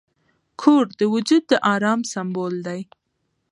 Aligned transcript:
کور 0.61 0.85
د 0.99 1.01
وجود 1.13 1.43
د 1.47 1.53
آرام 1.73 1.99
سمبول 2.13 2.53
دی. 2.67 2.81